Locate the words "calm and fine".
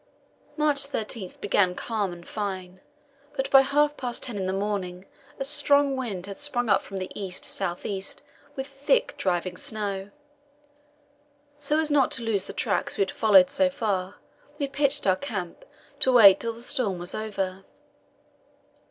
1.75-2.81